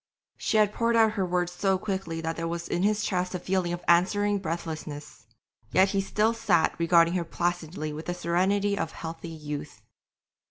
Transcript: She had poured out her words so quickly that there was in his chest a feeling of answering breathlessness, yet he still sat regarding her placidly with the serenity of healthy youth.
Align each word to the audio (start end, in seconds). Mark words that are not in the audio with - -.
She 0.37 0.57
had 0.57 0.73
poured 0.73 0.95
out 0.95 1.11
her 1.11 1.27
words 1.27 1.51
so 1.51 1.77
quickly 1.77 2.21
that 2.21 2.35
there 2.35 2.47
was 2.47 2.67
in 2.67 2.81
his 2.81 3.03
chest 3.03 3.35
a 3.35 3.39
feeling 3.39 3.71
of 3.71 3.83
answering 3.87 4.39
breathlessness, 4.39 5.27
yet 5.69 5.89
he 5.89 6.01
still 6.01 6.33
sat 6.33 6.73
regarding 6.79 7.13
her 7.13 7.23
placidly 7.23 7.93
with 7.93 8.07
the 8.07 8.15
serenity 8.15 8.75
of 8.75 8.93
healthy 8.93 9.29
youth. 9.29 9.83